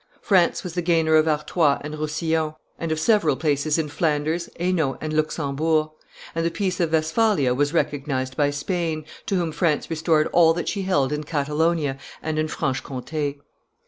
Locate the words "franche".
12.47-12.81